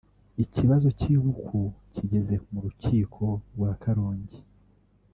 [0.43, 1.59] ikibazo cy’ibuku
[1.93, 4.39] kigeze mu rukiko rwa Karong”i